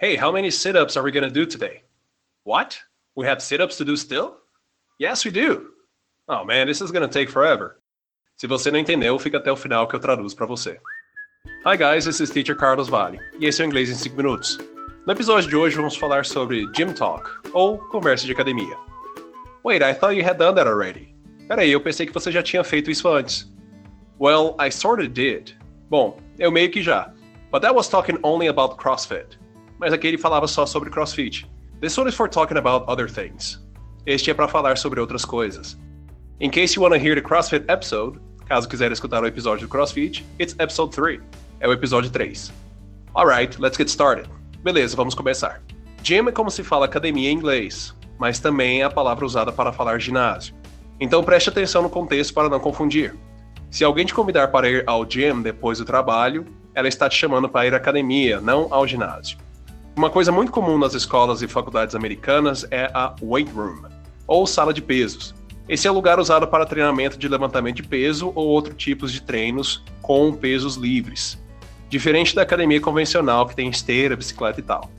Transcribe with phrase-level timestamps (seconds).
[0.00, 1.82] Hey, how many sit ups are we going to do today?
[2.44, 2.80] What?
[3.14, 4.38] We have sit ups to do still?
[4.98, 5.72] Yes, we do.
[6.26, 7.82] Oh man, this is going to take forever.
[8.38, 10.80] Se você não entendeu, fica até o final que eu traduzo para você.
[11.66, 14.56] Hi guys, this is Teacher Carlos Vale, e esse é o Inglês em 5 Minutos.
[15.06, 18.78] No episódio de hoje vamos falar sobre Gym Talk, ou conversa de academia.
[19.62, 21.14] Wait, I thought you had done that already.
[21.46, 23.52] Peraí, eu pensei que você já tinha feito isso antes.
[24.18, 25.58] Well, I sorta did.
[25.90, 27.12] Bom, eu meio que já.
[27.52, 29.39] But that was talking only about CrossFit.
[29.80, 31.50] Mas aqui ele falava só sobre CrossFit.
[31.80, 33.58] This one is for talking about other things.
[34.04, 35.78] Este é para falar sobre outras coisas.
[36.38, 39.70] In case you want to hear the CrossFit episode, caso quiser escutar o episódio do
[39.70, 41.22] CrossFit, it's episode 3.
[41.60, 42.52] É o episódio 3.
[43.14, 44.28] Alright, let's get started.
[44.62, 45.62] Beleza, vamos começar.
[46.02, 49.72] Gym é como se fala academia em inglês, mas também é a palavra usada para
[49.72, 50.54] falar ginásio.
[51.00, 53.16] Então preste atenção no contexto para não confundir.
[53.70, 57.48] Se alguém te convidar para ir ao gym depois do trabalho, ela está te chamando
[57.48, 59.38] para ir à academia, não ao ginásio.
[60.00, 63.82] Uma coisa muito comum nas escolas e faculdades americanas é a weight room,
[64.26, 65.34] ou sala de pesos.
[65.68, 69.20] Esse é o lugar usado para treinamento de levantamento de peso ou outros tipos de
[69.20, 71.38] treinos com pesos livres,
[71.90, 74.90] diferente da academia convencional que tem esteira, bicicleta e tal.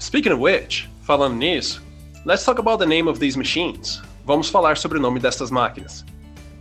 [0.00, 1.80] Speaking of which, falando nisso,
[2.24, 4.02] let's talk about the name of these machines.
[4.24, 6.04] Vamos falar sobre o nome destas máquinas.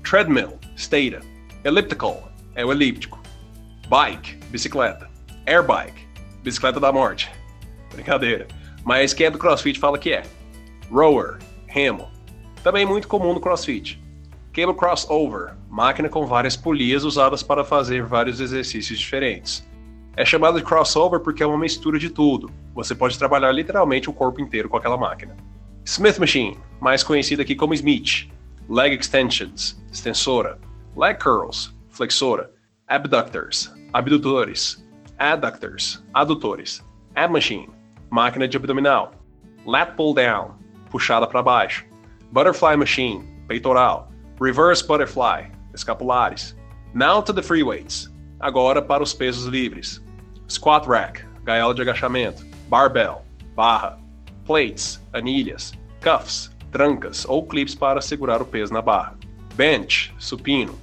[0.03, 1.19] Treadmill, esteira.
[1.63, 3.19] Elliptical, é o elíptico.
[3.89, 5.09] Bike, bicicleta.
[5.47, 6.07] Airbike,
[6.43, 7.27] bicicleta da morte.
[7.95, 8.47] Brincadeira.
[8.83, 10.23] Mas quem é do CrossFit fala que é.
[10.91, 12.09] Rower, remo.
[12.63, 14.01] Também muito comum no CrossFit.
[14.53, 19.67] Cable crossover, máquina com várias polias usadas para fazer vários exercícios diferentes.
[20.15, 22.49] É chamado de crossover porque é uma mistura de tudo.
[22.73, 25.35] Você pode trabalhar literalmente o corpo inteiro com aquela máquina.
[25.83, 28.29] Smith Machine, mais conhecida aqui como Smith,
[28.69, 30.57] leg extensions, extensora,
[30.95, 32.49] leg curls, flexora,
[32.87, 34.83] abductors, abdutores,
[35.19, 37.69] adductors, adutores, ab machine,
[38.11, 39.13] máquina de abdominal,
[39.65, 40.53] lat pull down,
[40.89, 41.83] puxada para baixo,
[42.31, 46.55] butterfly machine, peitoral, reverse butterfly, escapulares.
[46.93, 50.01] Now to the free weights, agora para os pesos livres.
[50.47, 53.23] Squat rack, gaiola de agachamento, barbell,
[53.55, 53.97] barra,
[54.45, 59.17] plates, anilhas, cuffs, trancas ou clips para segurar o peso na barra.
[59.55, 60.77] Bench, supino.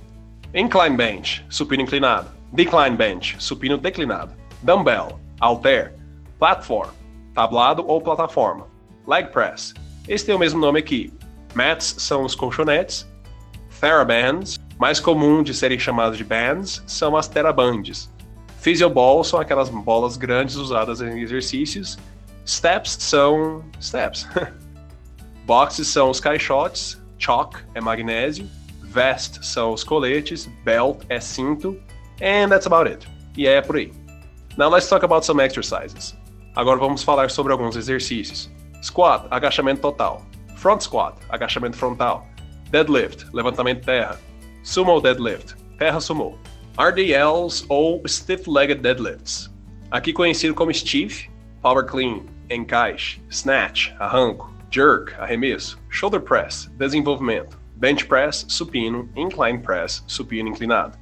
[0.55, 2.31] Incline bench, supino inclinado.
[2.53, 4.33] Decline bench, supino declinado.
[4.63, 5.95] Dumbbell, halter.
[6.39, 6.91] Platform,
[7.35, 8.67] tablado ou plataforma.
[9.07, 9.75] Leg press,
[10.09, 11.13] esse tem o mesmo nome aqui.
[11.55, 13.07] Mats são os colchonetes.
[13.81, 18.11] Therabands, mais comum de serem chamados de bands, são as terabands.
[18.61, 21.99] Physioball são aquelas bolas grandes usadas em exercícios.
[22.47, 24.27] Steps são steps.
[25.47, 28.49] Boxes são os caixotes, chalk é magnésio,
[28.83, 31.77] vest são os coletes, belt é cinto,
[32.21, 33.07] and that's about it.
[33.37, 33.93] E é por aí.
[34.57, 36.17] Now let's talk about some exercises.
[36.55, 38.51] Agora vamos falar sobre alguns exercícios.
[38.83, 40.23] Squat, agachamento total.
[40.57, 42.27] Front squat, agachamento frontal.
[42.71, 44.19] Deadlift, levantamento terra.
[44.63, 46.39] Sumo deadlift, terra sumo.
[46.79, 49.51] RDLs ou stiff-legged deadlifts.
[49.91, 51.31] Aqui conhecido como stiff,
[51.63, 60.03] power clean, encaixe, snatch, arranco, jerk, arremesso, shoulder press, desenvolvimento, bench press, supino, incline press,
[60.07, 60.99] supino inclinado.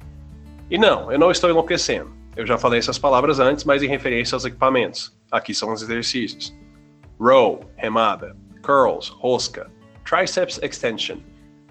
[0.69, 2.11] E não, eu não estou enlouquecendo.
[2.35, 5.13] Eu já falei essas palavras antes, mas em referência aos equipamentos.
[5.31, 6.53] Aqui são os exercícios.
[7.19, 8.35] Row, remada.
[8.61, 9.71] Curls, rosca.
[10.03, 11.19] Triceps extension,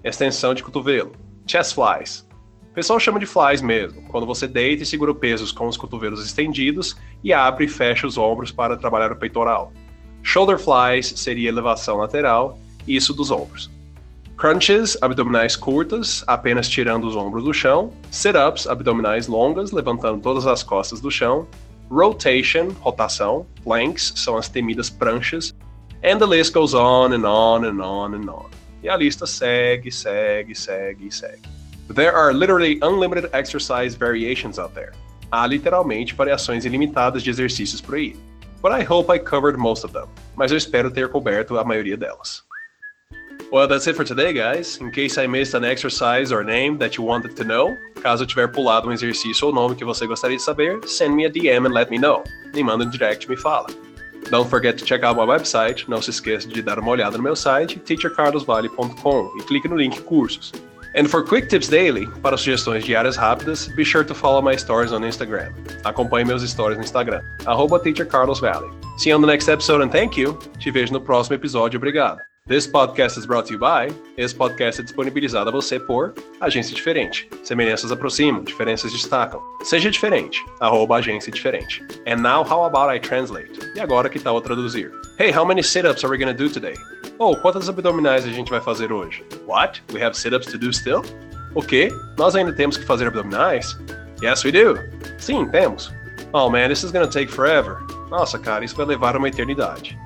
[0.02, 1.12] extensão de cotovelo.
[1.46, 2.26] Chest flies.
[2.70, 6.24] O pessoal chama de flies mesmo, quando você deita e segura pesos com os cotovelos
[6.24, 9.72] estendidos e abre e fecha os ombros para trabalhar o peitoral.
[10.22, 13.70] Shoulder flies seria elevação lateral, isso dos ombros.
[14.36, 17.92] Crunches, abdominais curtas, apenas tirando os ombros do chão.
[18.10, 21.46] Sit-ups, abdominais longas, levantando todas as costas do chão.
[21.90, 23.46] Rotation, rotação.
[23.64, 25.52] Planks são as temidas pranchas.
[26.02, 28.50] And the list goes on and on and on and on.
[28.82, 31.40] E a lista segue, segue, segue segue.
[31.94, 34.92] There are literally unlimited exercise variations out there.
[35.30, 38.16] Há literalmente variações ilimitadas de exercícios por aí
[38.62, 40.08] but I hope I covered most of them.
[40.36, 42.42] Mas eu espero ter coberto a maioria delas.
[43.52, 44.76] Well, that's it for today, guys.
[44.76, 48.26] In case I missed an exercise or name that you wanted to know, caso eu
[48.26, 51.66] tiver pulado um exercício ou nome que você gostaria de saber, send me a DM
[51.66, 52.22] and let me know.
[52.54, 53.66] Me manda um direct me fala.
[54.30, 55.88] Don't forget to check out my website.
[55.88, 60.00] Não se esqueça de dar uma olhada no meu site, teachercarlosvale.com, e clique no link
[60.02, 60.52] cursos.
[60.94, 64.92] And for quick tips daily, para sugestões diárias rápidas, be sure to follow my stories
[64.92, 65.52] on Instagram.
[65.82, 68.70] Acompanhe meus stories no Instagram, arroba teachercarlosvalley.
[68.96, 70.38] See you on the next episode and thank you.
[70.60, 71.78] Te vejo no próximo episódio.
[71.78, 72.29] Obrigado.
[72.46, 73.94] This podcast is brought to you by.
[74.16, 77.28] Esse podcast é disponibilizado a você por Agência Diferente.
[77.44, 79.40] Semelhanças aproximam, diferenças destacam.
[79.62, 80.42] Seja diferente.
[80.58, 81.80] Arroba Agência Diferente.
[82.08, 83.52] And now how about I translate?
[83.76, 84.90] E agora que tal eu traduzir?
[85.18, 86.74] Hey, how many sit-ups are we gonna do today?
[87.18, 89.24] Oh, quantas abdominais a gente vai fazer hoje?
[89.46, 89.80] What?
[89.92, 91.02] We have sit-ups to do still?
[91.54, 91.88] O quê?
[92.18, 93.78] Nós ainda temos que fazer abdominais?
[94.24, 94.76] Yes, we do.
[95.18, 95.92] Sim, temos.
[96.32, 97.76] Oh man, this is gonna take forever.
[98.08, 99.96] Nossa, cara, isso vai levar uma eternidade.